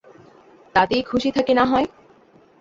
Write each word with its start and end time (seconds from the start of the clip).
তাতেই 0.75 1.03
খুশি 1.03 1.29
থাকি 1.31 1.53
না 1.53 1.63
হয়। 1.65 1.87